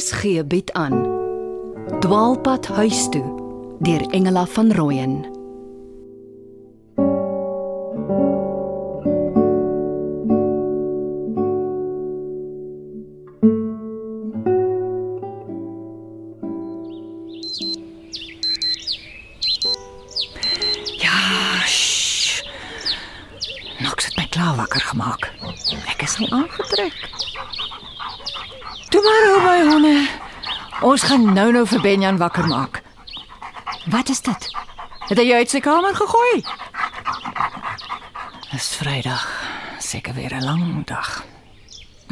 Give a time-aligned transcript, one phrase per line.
[0.00, 0.94] RSG bied aan
[2.00, 3.24] Dwaalpad huis toe
[3.84, 5.28] deur Engela van Rooyen
[20.96, 21.12] Ja.
[23.78, 25.32] Nox het my klaar wakker gemaak.
[25.92, 27.29] Ek is nie aangetrek.
[29.00, 30.08] Toe maar ou my honde.
[30.84, 32.82] Ons gaan nou nou vir Benjan wakker maak.
[33.88, 34.48] Wat is dit?
[35.08, 36.42] Het hy jou uit sy kamer gegooi?
[38.50, 39.24] Dis Vrydag.
[39.80, 41.24] Seker weer 'n lang dag.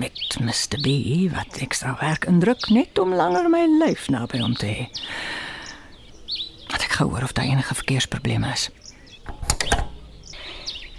[0.01, 0.81] Met Mr.
[0.81, 4.89] B wat ekstra werk indruk net om langer my lyf naby hom te hê.
[6.73, 8.71] Wat ek gehoor of daar enige verkeersprobleme is.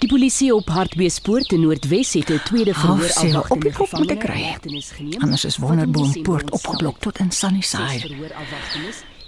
[0.10, 3.92] Die polisie op Hartbeespoort in Noordwes het 'n tweede verhoor sewe afwagtende op die kop
[3.92, 4.58] moet ek kry.
[5.18, 8.16] Anders is Wonderboom poort opgeblok tot in Sunnyside.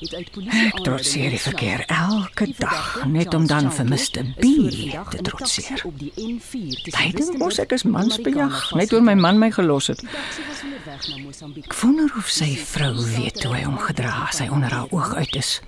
[0.02, 4.24] Ek trotseer die verkeer elke Die dag net om dan vir Childwood, Mr.
[4.26, 5.68] is B te trotseer.
[5.68, 9.02] taxi Op die N4 tussen Tydens Rustenburg mos ek is en mansbejag, Marikana net oor
[9.02, 10.00] my man my gelos het.
[10.00, 11.64] Die.
[11.64, 15.14] Ek wonder of sy vrou weet hoe hy hom gedra as hy onder haar oog
[15.14, 15.62] uit is.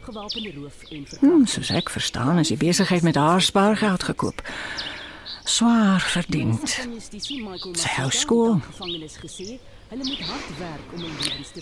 [1.19, 4.41] Hmm, soos ek verstaan, is die besigheid met haar spaargeld gekoop.
[5.43, 6.69] Swaar verdiend.
[7.77, 8.61] Sy hou skool.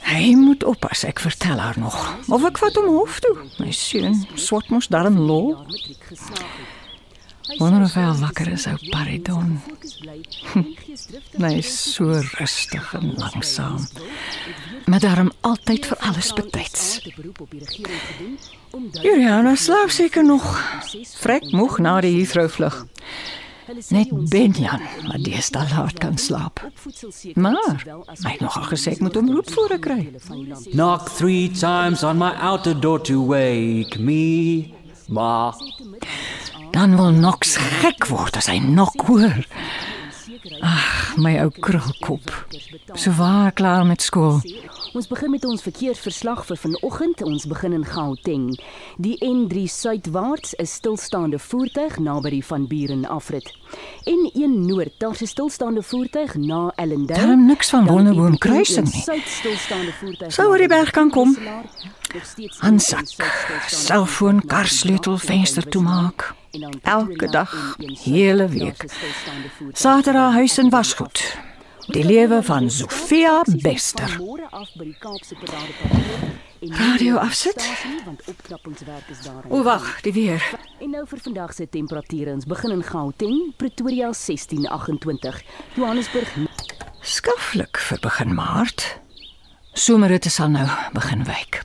[0.01, 1.97] Hy moet oppas, ek vertel haar nog.
[2.31, 3.33] Of ek vat hom hof toe.
[3.59, 5.65] My seun, swat mos lo.
[6.07, 6.77] geslaag het.
[7.57, 9.57] Wonder of hy al wakker is, ou Paridon.
[11.43, 13.81] Hy is so rustig en langsaam.
[14.85, 17.01] Maar daarom altyd vir alles betyds.
[19.01, 20.47] Juliana slaap seker nog.
[21.23, 22.85] Vrek moeg na die Heathrow vlug.
[23.89, 26.61] Net Benjan wat deesdae laat kan slaap.
[27.35, 27.83] Maar
[28.23, 29.99] hy het nogal gesê ek moet hom roep voor ek kry.
[30.71, 34.73] Knock three times on my outer door to wake me.
[35.07, 35.53] Ma.
[36.71, 39.45] Dan wil Knox gek word as hy nog hoor.
[40.61, 42.33] Ag, my ou krulkop.
[42.95, 44.41] So waar klaar met skool.
[44.91, 47.21] Ons begin met ons verkeersverslag vir vanoggend.
[47.23, 48.49] Ons begin in Gauteng.
[48.99, 53.47] Die N3 suidwaarts is stilstaande voertuig naby die Van Buren afrit.
[54.03, 57.19] N1 noord, daar's 'n stilstaande voertuig na Ellendale.
[57.19, 59.01] Daarom niks van Wonderboom die N1 kruising nie.
[59.01, 60.33] Suid stilstaande voertuig.
[60.33, 61.37] Sou oor die berg kan kom.
[62.13, 66.33] Nog steeds Handsak, N1 suid stilstaande selfoon, karsleutel, Brakpan venster toemaak.
[66.51, 68.83] En dan Elke dag, N1 suid, hele week.
[69.71, 71.49] Saterdag huis en wasgoed.
[71.87, 74.19] Die lewe van Sofia Bester.
[76.59, 77.83] Radio afsit?
[78.05, 79.43] want opknappingswerk is daar.
[79.49, 80.43] O wag, die weer.
[80.79, 82.31] En nou vir vandag se temperature.
[82.33, 85.41] Ons begin in Gauteng, Pretoria 16:28,
[85.73, 86.35] Johannesburg
[87.01, 88.99] Skaflik vir begin Maart.
[89.73, 91.63] Somerhitte sal nou begin wyk.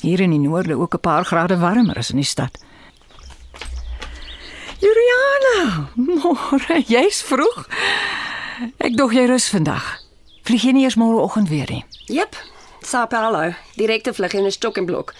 [0.00, 2.58] Hier in die noorde ook 'n paar grade warmer as in die stad.
[4.80, 7.68] Juliana, môre, jy's vroeg.
[8.62, 9.82] Ek dog jy rus vandag.
[10.46, 11.84] Vlieg jy nie eers môreoggend weer nie?
[12.06, 12.36] Jep.
[12.82, 15.14] Sao Paulo, direkte vlug in 'n stok en blok.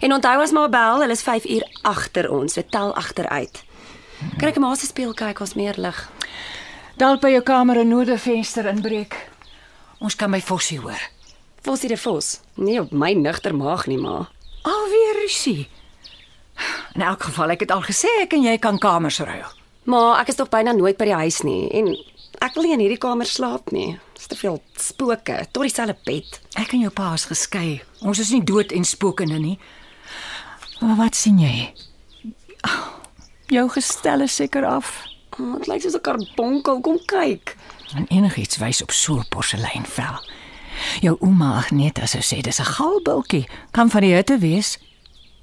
[0.00, 2.54] En onthou as maar bel, hulle is 5 uur agter ons.
[2.54, 3.62] We tel agteruit.
[4.38, 6.10] Kyk, maar as speel kyk ons meer lig.
[6.96, 9.28] Dalk by jou kamer 'n noordevenster inbreek.
[9.98, 11.00] Ons kan by Fossie hoor.
[11.62, 12.40] Fossie de Vos.
[12.54, 14.28] Nee, op my nigter maag nie, ma.
[14.62, 15.68] Alweer rusie.
[16.94, 19.46] In elk geval, ek het al gesê ek en jy kan kamers ruil.
[19.84, 21.96] Maar ek is tog byna nooit by die huis nie en
[22.40, 23.98] ek wil nie in hierdie kamer slaap nie.
[24.14, 26.40] Dis te veel spooke tot dieselfde bed.
[26.54, 27.82] Ek en jou pa is geskei.
[28.00, 29.58] Ons is nie dood en spokende nie.
[30.80, 31.74] Maar wat sien jy?
[32.66, 32.88] Oh,
[33.50, 35.04] jou gestel is seker af.
[35.38, 36.80] Oh, dit lyk soos 'n karbonkel.
[36.80, 37.56] Kom kyk.
[37.96, 40.18] En enigiets wys op so 'n porseleinvel.
[41.00, 43.48] Jou ouma Agneta sou sê dis 'n galbultjie.
[43.70, 44.78] Kan van die hitte wees.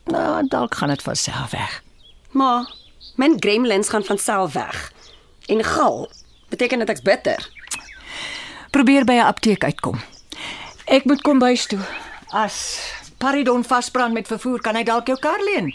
[0.05, 1.83] Nou, dalk gaan dit van self weg.
[2.31, 2.71] Maar
[3.15, 4.91] men gremlins gaan van self weg.
[5.47, 6.09] En gal
[6.55, 7.49] beteken dit ek's bitter.
[8.71, 9.99] Probeer by 'n apteek uitkom.
[10.85, 11.79] Ek moet kom bys toe.
[12.31, 12.55] As
[13.17, 15.73] Paridon vasbrand met vervoer, kan hy dalk jou kar leen.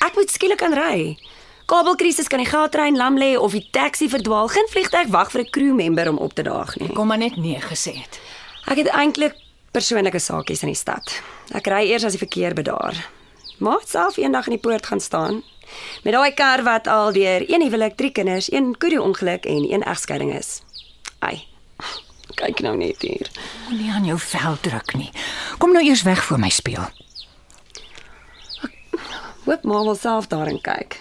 [0.00, 1.18] Ek moet skielik aan ry.
[1.66, 4.48] Kabelkrisis kan die goudtrein lam lê of die taxi verdwaal.
[4.48, 6.92] Geen vliegtyg wag vir 'n crewmember om op te daag nie.
[6.92, 8.20] Kom maar net nee gesê het.
[8.66, 9.34] Ek het eintlik
[9.70, 11.22] persoonlike saakies in die stad.
[11.54, 12.94] Ek ry eers as die verkeer bedaar.
[13.60, 15.42] Het self eendag in die poort gaan staan
[16.02, 20.34] met daai kar wat al deur een huwelik, drie kinders, een koerie-ongeluk en een egskeiding
[20.34, 20.62] is.
[21.18, 21.46] Ai.
[22.34, 23.30] Kyk nou net hier.
[23.68, 25.10] Moenie aan jou vel druk nie.
[25.58, 26.88] Kom nou eers weg voor my speel.
[29.44, 31.00] Hoop maar wil self daarin kyk.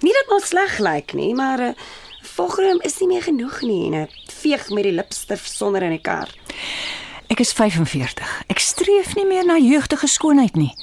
[0.00, 1.74] Nie dat ons sleg lyk nie, maar 'n uh,
[2.22, 6.00] volgroom is nie meer genoeg nie en 'n veeg met die lipstif sonder in die
[6.00, 6.28] kar.
[7.26, 8.42] Ek is 45.
[8.46, 10.74] Ek streef nie meer na jeugtige skoonheid nie.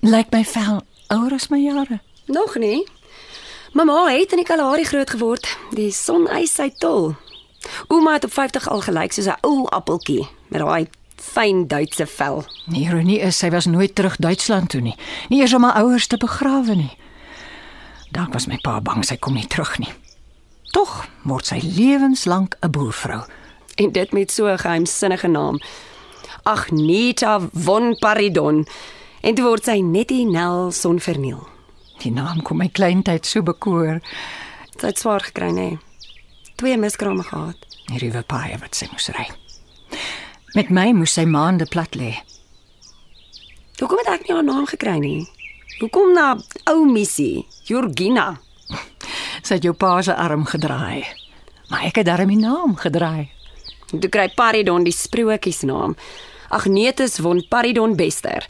[0.00, 2.00] Lyk my vel ouer as my jare.
[2.26, 2.86] Nog nie.
[3.72, 5.56] Mamma het in die Kalahari groot geword.
[5.70, 7.14] Die son eis sy tol.
[7.88, 10.86] Ouma het op 50 al gelyk soos 'n ou appeltjie met daai
[11.16, 12.44] fyn Duitse vel.
[12.66, 14.96] Die ironie is sy was nooit terug Duitsland toe nie.
[15.28, 16.96] Nie eers om haar ouers te begrawe nie.
[18.10, 19.92] Dalk was my pa bang sy kom nie terug nie.
[20.72, 23.22] Tog word sy lewenslank 'n boervrou.
[23.76, 25.60] En dit met so 'n geheimsinnige naam.
[26.42, 28.66] Agneta von Paridon.
[29.20, 31.51] En toe word sy Nettie Nelson verniel.
[32.02, 34.00] Die naam kom my kleintyd so bekoor.
[34.74, 35.68] Sy het swaar gekry, nê.
[36.58, 37.58] Twee miskrame gehad.
[37.86, 39.28] Die ruwe paai wat sy moes ry.
[40.56, 42.16] Met my moes sy maande plat lê.
[43.78, 45.22] Hoekom het ek nie haar naam gekry nie?
[45.78, 46.34] Hoekom na
[46.70, 48.34] ou missie, Georgina?
[49.42, 51.06] Sy het jou pa se arm gedraai.
[51.70, 53.30] Maar ek het darm die naam gedraai.
[53.92, 55.96] Toe kry Paridon die sprokiesnaam.
[56.50, 58.46] Agnetus von Paridon Bester.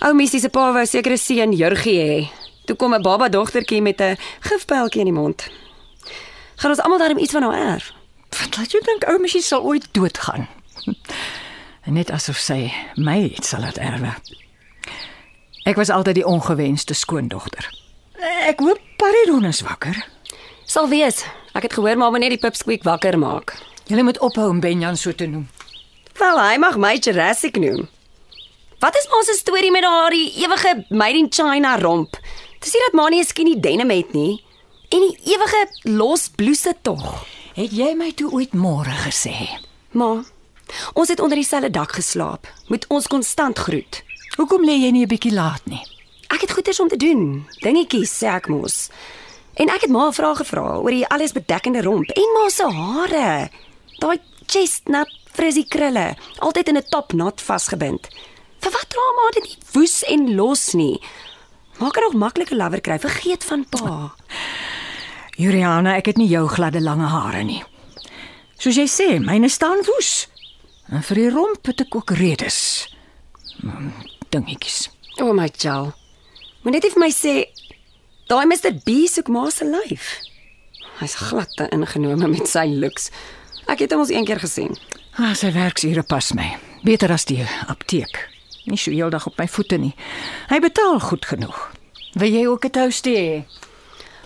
[0.00, 2.39] Ou missie se pa wou seker 'n seun Jurgie hê.
[2.70, 5.48] Toe kom 'n baba dogtertjie met 'n gifpyltjie in die mond.
[6.56, 7.92] Gaan ons almal daarom iets van haar erf?
[8.28, 10.48] Wat laat jou dink ou meisie sal ooit doodgaan?
[11.84, 14.14] Net asof sy my iets sal laat erwe.
[15.62, 17.70] Ek was altyd die ongewenste skoondogter.
[18.46, 20.06] Ek hoop Paridon is wakker.
[20.64, 21.24] Sal wees.
[21.52, 23.58] Ek het gehoor maar wanneer die pipsqueak wakker maak.
[23.86, 25.48] Jy moet ophou om Benjan so te noem.
[26.18, 27.88] Wel, hy mag my Jurassic noem.
[28.78, 32.16] Wat is maar se storie met daardie ewige made in China romp?
[32.60, 34.44] Dis nie dat maar nie 'n skinny denim het nie.
[34.88, 37.26] En die ewige los blouse tog.
[37.54, 39.48] Het jy my toe ooit môre gesê?
[39.90, 40.24] Ma,
[40.92, 42.46] ons het onder dieselfde dak geslaap.
[42.66, 44.02] Moet ons konstant groet.
[44.36, 45.82] Hoekom lê jy nie 'n bietjie laat nie?
[46.28, 47.46] Ek het goeders om te doen.
[47.60, 48.88] Dingetjies, sê ek mos.
[49.54, 53.50] En ek het ma vrae gevra oor die alles bedekkende romp en ma se hare.
[53.98, 58.08] Daai chestnut frizzy krulle, altyd in 'n topknot vasgebind.
[58.60, 61.00] Vir wat dra ma dit nie woes en los nie?
[61.80, 64.14] Maak er nog maklike lover kry, vergeet van pa.
[65.40, 67.62] Juliana, ek het nie jou gladde lange hare nie.
[68.60, 70.28] Soos jy sê, myne staan woes.
[70.92, 72.58] En vir die romp het ek ook redes.
[73.62, 73.94] Hmm,
[74.28, 74.90] Dingetjies.
[75.20, 75.92] O oh my Jal.
[76.62, 77.34] Moet net vir my sê
[78.28, 80.18] daai Mr B soek ma se lyf.
[81.00, 83.08] Hy's glad te ingenome met sy looks.
[83.70, 84.76] Ek het hom ons een keer gesien.
[85.16, 86.52] Ah, sy werksure pas my.
[86.84, 88.29] Beter as die apteek.
[88.70, 89.94] Nie so heeldag op my voete nie.
[90.50, 91.58] Hy betaal goed genoeg.
[92.14, 93.44] Wil jy ook 'n toastie hê?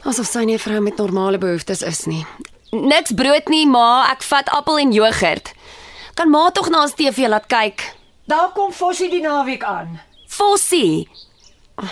[0.05, 2.27] Asof sy nie 'n vrou met normale behoeftes is nie.
[2.73, 4.09] Niks brood nie, ma.
[4.13, 5.53] Ek vat appel en jogurt.
[6.15, 7.95] Kan ma tog na ons TV laat kyk?
[8.27, 10.01] Daar kom Fossie die naweek aan.
[10.29, 11.09] Fossie.
[11.77, 11.85] Oh,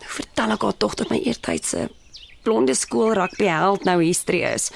[0.00, 1.88] Hoe vertel ek haar tog dat my eertydse
[2.42, 4.70] blonde skool rugby held nou history is?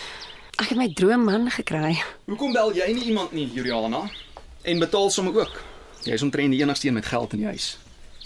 [0.60, 2.02] Ek het my droomman gekry.
[2.26, 4.10] Hoekom bel jy nie iemand nie, Juliana?
[4.62, 5.60] En betaal sommer ook.
[6.04, 7.78] Jy's omtrent die enigste een met geld in die huis.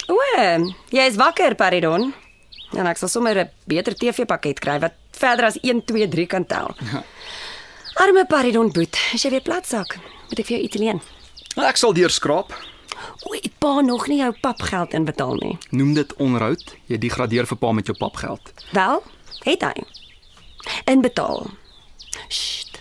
[0.08, 0.16] O,
[0.90, 2.12] jy is wakker, Paridon.
[2.76, 6.46] En ek sal sommer 'n beter TV-pakket kry wat verder as 1 2 3 kan
[6.46, 6.74] tel.
[7.94, 9.98] Arme Paridon boet, as jy weer platsak,
[10.28, 11.00] moet ek vir jou iets leen.
[11.56, 12.52] Ek sal deurskraap.
[13.26, 15.58] O, het pa nog nie jou papgeld inbetaal nie.
[15.70, 16.74] Noem dit onroud.
[16.86, 18.52] Jy degradeer vir pa met jou papgeld.
[18.72, 19.02] Wel,
[19.44, 19.74] het hy.
[20.84, 21.50] Inbetaal.
[22.28, 22.78] Sst.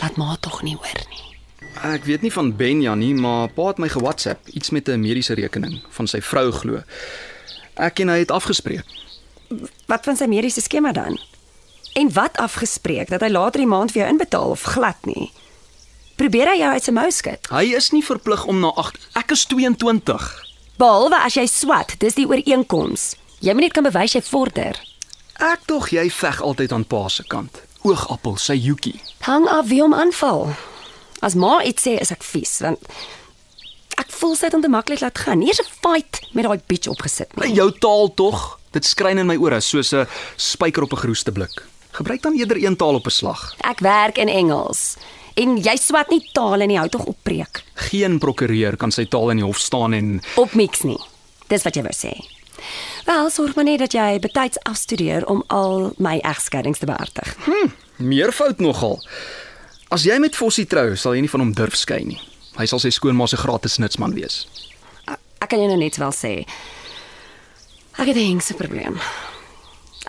[0.00, 1.33] Laat ma tog nie hoor nie.
[1.82, 5.34] Ek weet nie van Benja nie, maar pa het my ge-WhatsApp iets met 'n mediese
[5.34, 6.82] rekening van sy vrou glo.
[7.74, 8.84] Ek en hy het afgespreek.
[9.86, 11.18] Wat van sy mediese skema dan?
[11.94, 15.32] En wat afgespreek dat hy later die maand vir jou inbetaal of glad nie?
[16.16, 17.48] Probeer hy jou uit sy mou skud?
[17.50, 20.44] Hy is nie verplig om na 8 Ek is 22.
[20.76, 23.14] Behalwe as jy swat, dis die ooreenkoms.
[23.40, 24.78] Jy moet net kan bewys jy vorder.
[25.42, 27.62] Ek tog jy veg altyd aan pa se kant.
[27.82, 29.00] Oogappel, sy Yuki.
[29.26, 30.54] Hang af wie hom aanval.
[31.24, 32.78] As ma iets sê, is ek vies want
[33.96, 35.38] ek voel sy het hom te maklik laat gaan.
[35.40, 37.54] Nie eens 'n fight met daai bitch opgesit nie.
[37.54, 38.58] Jou taal tog.
[38.72, 41.62] Dit skryn in my ore soos 'n spyker op 'n geroeste blik.
[41.92, 43.54] Gebruik dan eerder een taal op 'n slag.
[43.60, 44.96] Ek werk in Engels.
[45.34, 47.62] En jy swat nie tale nie, hou tog op preek.
[47.74, 50.98] Geen prokureur kan sy taal in die hof staan en Op mix nie.
[51.48, 52.12] Dis wat jy wou sê.
[53.04, 57.36] Wel, sorg maar net dat jy betyds afstudeer om al my egskeidings te behartig.
[57.96, 59.02] meer fout nogal.
[59.94, 62.18] As jy met Fossie trou, sal jy nie van hom durf skei nie.
[62.56, 64.40] Hy sal sy skoonma se gratis nutsman wees.
[65.06, 66.32] Ek kan jou nou net wel sê.
[67.94, 68.98] Ek het 'n hengse probleem.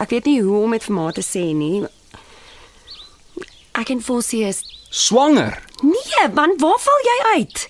[0.02, 1.86] Ek weet nie hoe om dit vir ma te sê nie.
[3.76, 5.62] Ek en Fossie is Swanger.
[5.84, 7.70] Nee, man, waar val jy uit?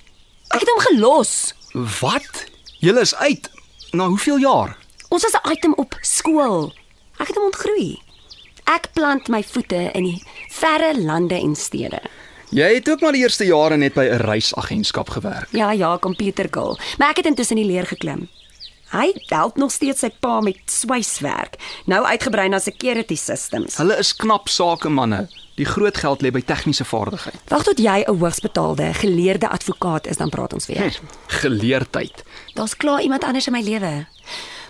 [0.53, 1.53] Ek het hom gelos.
[1.73, 2.45] Wat?
[2.79, 3.49] Julle is uit.
[3.91, 4.77] Na hoeveel jaar?
[5.09, 6.71] Ons was 'n item op skool.
[7.19, 7.99] Ek het hom ontgroei.
[8.63, 12.01] Ek plant my voete in die verre lande en stede.
[12.49, 15.47] Jy het ook maar die eerste jare net by 'n reisagentskap gewerk.
[15.51, 16.77] Ja, ja, computerkul.
[16.97, 18.29] Maar ek het intussen die leer geklim.
[18.91, 23.77] Hy help nog steeds sy pa met swyswerk, nou uitgebrei na security systems.
[23.77, 25.27] Hulle is knap sakemanne.
[25.55, 27.39] Die groot geld lê by tegniese vaardigheid.
[27.49, 30.99] Wag tot jy 'n hoogsbetaalde, geleerde advokaat is, dan praat ons weer.
[31.27, 32.23] Geleerdheid.
[32.53, 34.05] Daar's klaar iemand anders in my lewe.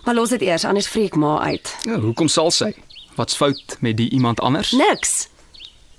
[0.03, 1.75] Maar los dit eers, anders freak ma uit.
[1.83, 2.73] Ja, hoekom sal sy?
[3.15, 4.71] Wat's fout met die iemand anders?
[4.71, 5.27] Niks.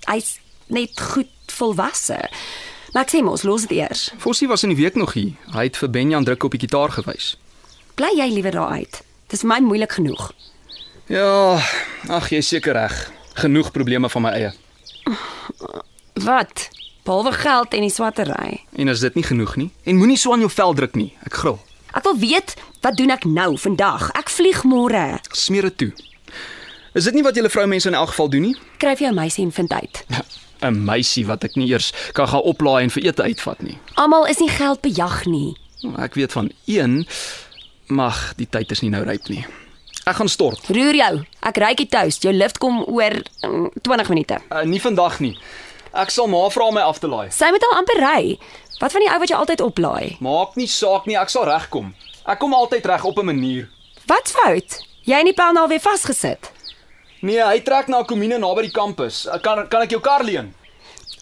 [0.07, 0.37] Hy's
[0.73, 2.19] net goed volwasse.
[2.95, 4.11] Maar ek sê mos, los dit eers.
[4.23, 5.35] Fossie was in die week nog hier.
[5.53, 7.35] Hy het vir Benjan druk op die gitaar gewys.
[7.99, 9.03] Bly jy liewer daar uit.
[9.33, 10.31] Dis vir my moeilik genoeg.
[11.11, 11.59] Ja,
[12.09, 12.95] ag jy's seker reg.
[13.37, 14.53] Genoeg probleme van my eie.
[16.25, 16.69] Wat?
[17.07, 18.61] Behalwe geld en die swattery.
[18.75, 19.71] En is dit nie genoeg nie?
[19.85, 21.13] En moenie so aan jou vel druk nie.
[21.29, 21.61] Ek gril.
[21.97, 24.09] Ek wil weet, wat doen ek nou vandag?
[24.19, 25.05] Ek vlieg môre.
[25.33, 25.93] Smeer dit toe.
[26.97, 28.57] Is dit nie wat julle vroumense in elk geval doen nie?
[28.77, 30.05] Skryf jou meisie en vind uit.
[30.61, 33.79] 'n Meisie wat ek nie eers kan gaan oplaai en vir ete uitvat nie.
[33.95, 35.57] Almal is nie geld bejag nie.
[35.99, 37.07] Ek weet van een,
[37.87, 39.45] mag die tyd is nie nou ryp nie.
[40.07, 40.69] Ek gaan stort.
[40.69, 41.13] Roer jou.
[41.43, 42.23] Ek ry die toast.
[42.23, 44.39] Jou lift kom oor mm, 20 minute.
[44.53, 45.35] Uh, nie vandag nie.
[45.97, 47.31] Ek sal ma vra om my af te laai.
[47.33, 48.37] Sy moet al amper ry.
[48.81, 50.17] Wat van die ou wat jy altyd oplaai?
[50.21, 51.95] Maak nie saak nie, ek sal regkom.
[52.27, 53.69] Ek kom altyd reg op 'n manier.
[54.07, 54.85] Wat fout?
[55.07, 56.53] Jy en die pel nou weer vasgesit.
[57.23, 59.27] Nee, hy trek na 'n komine naby die kampus.
[59.43, 60.55] Kan kan ek jou kar leen?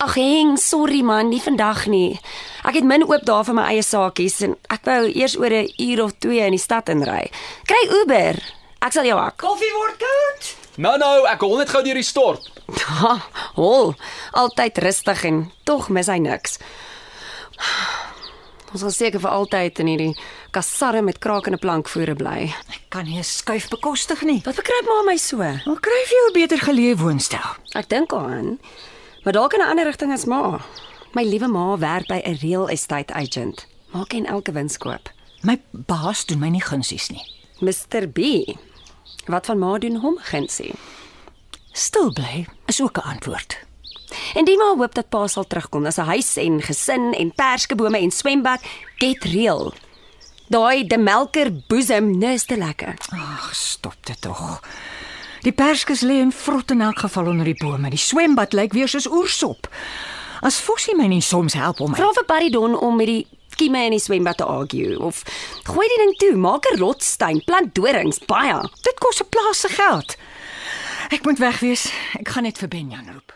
[0.01, 2.19] Ag, heng, sorry man, nie vandag nie.
[2.65, 5.69] Ek het min oop daar vir my eie saakies en ek wou eers oor 'n
[5.79, 7.31] uur of 2 in die stad inry.
[7.65, 8.43] Kry Uber.
[8.83, 9.37] Ek sal jou hak.
[9.39, 10.57] Koffie word koud.
[10.77, 12.51] Nou nou, ek hol net gou deur die stort.
[13.01, 13.23] Ha,
[13.61, 13.95] hol.
[14.33, 16.59] Altyd rustig en tog mis hy niks.
[18.75, 20.15] Ons sal seker vir altyd in hierdie
[20.51, 22.49] kasarre met krakende plankvoere bly.
[22.75, 24.43] Ek kan nie 'n skuif bekostig nie.
[24.45, 25.39] Wat bekruip maar my so?
[25.39, 27.55] Hoe kry jy 'n beter geleë woonstel?
[27.75, 28.59] Ek dink aan.
[29.23, 30.61] Maar dalk in 'n ander rigting as ma.
[31.15, 33.67] My liewe ma werk by 'n real estate agent.
[33.93, 35.09] Maak en elke wins koop.
[35.43, 37.23] My baas doen my nie gunsies nie.
[37.61, 38.19] Mr B.
[39.27, 40.75] Wat van ma doen hom gunsie?
[41.73, 43.59] Stil bly is ook 'n antwoord.
[44.35, 45.87] En die ma hoop dat pa sal terugkom.
[45.87, 48.61] As 'n huis en gesin en perskebome en swembad,
[48.99, 49.73] get real.
[50.49, 52.95] Daai de melker boesem nis te lekker.
[53.11, 54.61] Ag, stop dit tog.
[55.43, 57.91] Die perskes lê in vrot in elk geval onder die bome.
[57.91, 59.69] Die swembad lyk weer soos oersop.
[60.41, 63.27] As Fossie my nie soms help om my Vra vir Barry Don om met die
[63.57, 65.23] kieme in die swembad te argue of
[65.69, 68.61] gooi die ding toe, maak 'n rotsteen, plant dorings, baie.
[68.83, 70.17] Dit kos 'n plaas se geld.
[71.11, 71.93] Ek moet weg wees.
[72.19, 73.33] Ek gaan net vir Benjan roep.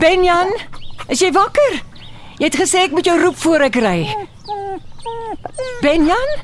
[0.00, 0.52] Benjan,
[1.08, 1.78] is jy wakker?
[2.36, 4.00] Jy het gesê ek moet jou roep voor ek ry.
[5.80, 6.34] Benjan?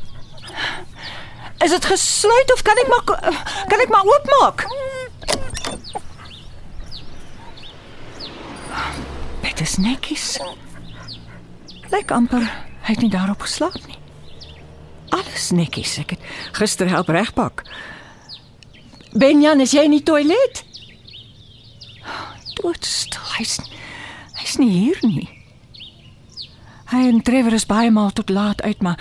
[1.63, 3.05] Is dit gesluit of kan ek maar
[3.71, 4.65] kan ek maar oopmaak?
[9.45, 10.29] Dit is netjies.
[11.93, 12.43] Lyk amper
[12.83, 13.99] hy het nie daarop geslaap nie.
[15.13, 15.99] Alles netjies.
[16.03, 17.63] Ek het gister help regpak.
[19.13, 20.63] Benjan, is jy in die toilet?
[22.57, 23.21] Doodstil.
[23.37, 23.59] Hy's
[24.41, 25.29] hy's nie hier nie.
[26.93, 29.01] Hy en Trevor is baie maal tot laat uit, maar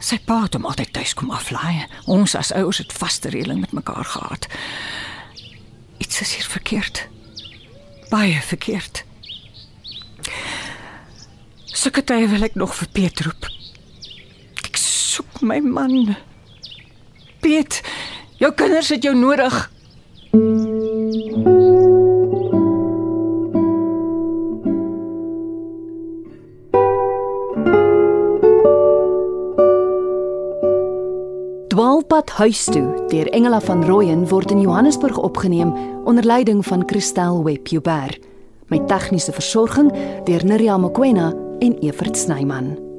[0.00, 1.84] sy pa het hom altyd tuis kom aflaai.
[2.10, 4.48] Ons as ouers het vaste reëling met mekaar gehad.
[6.00, 7.04] Iets is hier verkeerd.
[8.10, 9.04] Baie verkeerd.
[11.68, 13.48] Sulke tye wil ek nog vir Piet roep.
[14.64, 16.14] Ek soek my man.
[17.44, 17.82] Piet,
[18.38, 19.70] jou kinders het jou nodig.
[31.74, 35.74] Dwaalpad huis toe deur Engela van Rooyen word in Johannesburg opgeneem
[36.04, 38.18] onder leiding van Christel Webber.
[38.66, 39.92] My tegniese versorging
[40.24, 42.93] deur Nirja Mkwena en Evert Snyman.